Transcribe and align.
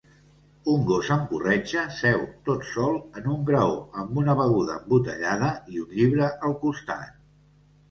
Un 0.71 0.85
gos 0.85 1.09
amb 1.15 1.27
corretja 1.33 1.83
seu 1.97 2.23
tot 2.49 2.65
sol 2.71 2.97
en 3.21 3.29
un 3.37 3.45
graó 3.51 3.77
amb 4.05 4.19
una 4.23 4.37
beguda 4.41 4.81
embotellada 4.83 5.53
i 5.77 5.85
un 5.87 5.95
llibre 6.01 6.33
al 6.51 6.59
costat. 6.67 7.17